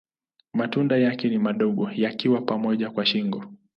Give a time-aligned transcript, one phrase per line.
[0.53, 3.45] Matunda yake ni madogo yakiwa pamoja kwa shingo.